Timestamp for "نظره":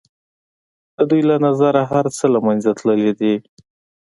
1.45-1.81